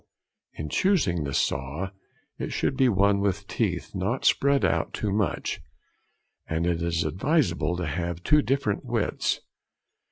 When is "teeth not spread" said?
3.53-4.65